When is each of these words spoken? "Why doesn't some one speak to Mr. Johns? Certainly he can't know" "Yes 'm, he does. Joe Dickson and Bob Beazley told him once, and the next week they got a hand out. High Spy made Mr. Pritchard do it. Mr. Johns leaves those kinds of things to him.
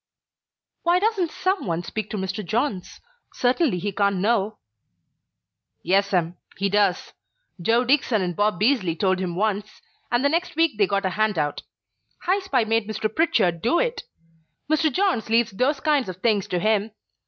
"Why 0.81 0.97
doesn't 0.97 1.29
some 1.29 1.67
one 1.67 1.83
speak 1.83 2.09
to 2.09 2.17
Mr. 2.17 2.43
Johns? 2.43 2.99
Certainly 3.35 3.77
he 3.77 3.91
can't 3.91 4.15
know" 4.15 4.57
"Yes 5.83 6.11
'm, 6.11 6.37
he 6.57 6.69
does. 6.69 7.13
Joe 7.61 7.83
Dickson 7.83 8.23
and 8.23 8.35
Bob 8.35 8.59
Beazley 8.59 8.95
told 8.99 9.19
him 9.19 9.35
once, 9.35 9.79
and 10.11 10.25
the 10.25 10.29
next 10.29 10.55
week 10.55 10.79
they 10.79 10.87
got 10.87 11.05
a 11.05 11.11
hand 11.11 11.37
out. 11.37 11.61
High 12.23 12.39
Spy 12.39 12.63
made 12.63 12.87
Mr. 12.89 13.15
Pritchard 13.15 13.61
do 13.61 13.77
it. 13.77 14.01
Mr. 14.67 14.91
Johns 14.91 15.29
leaves 15.29 15.51
those 15.51 15.79
kinds 15.79 16.09
of 16.09 16.15
things 16.17 16.47
to 16.47 16.57
him. 16.57 16.93